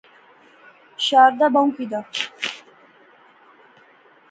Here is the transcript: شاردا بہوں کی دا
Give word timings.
شاردا 1.05 1.47
بہوں 1.53 1.71
کی 1.75 1.85
دا 1.91 1.99